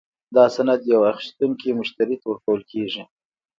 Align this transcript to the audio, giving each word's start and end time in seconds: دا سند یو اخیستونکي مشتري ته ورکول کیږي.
دا 0.35 0.45
سند 0.55 0.81
یو 0.93 1.01
اخیستونکي 1.13 1.69
مشتري 1.79 2.15
ته 2.21 2.25
ورکول 2.29 2.61
کیږي. 2.71 3.03